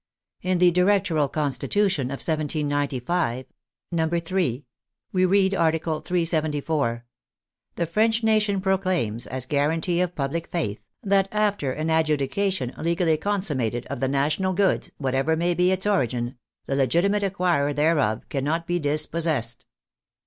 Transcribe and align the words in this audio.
In 0.41 0.57
the 0.57 0.71
Directoral 0.71 1.31
Constitution 1.31 2.07
of 2.07 2.25
1795 2.25 3.45
(III.) 3.93 4.65
we 5.11 5.25
read. 5.25 5.53
Article 5.53 5.99
374:" 6.01 7.05
The 7.75 7.85
French 7.85 8.23
nation 8.23 8.61
proclaims, 8.61 9.27
as 9.27 9.45
guarantee 9.45 10.01
of 10.01 10.15
public 10.15 10.47
faith, 10.47 10.79
that 11.03 11.29
after 11.31 11.71
an 11.71 11.91
adjudication 11.91 12.73
legally 12.79 13.15
consum 13.19 13.57
mated, 13.57 13.85
of 13.91 13.99
the 13.99 14.07
national 14.07 14.53
goods, 14.53 14.89
whatever 14.97 15.35
may 15.35 15.53
be 15.53 15.69
its 15.71 15.85
origin, 15.85 16.35
the 16.65 16.75
legitimate 16.75 17.21
acquirer 17.21 17.71
thereof 17.71 18.27
cannot 18.29 18.65
be 18.65 18.79
dispossessed." 18.79 19.67